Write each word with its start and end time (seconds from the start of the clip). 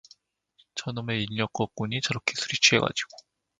저놈의 0.73 1.25
인력거꾼이 1.25 2.01
저렇게 2.01 2.33
술이 2.35 2.57
취해 2.59 2.79
가지고 2.79 3.17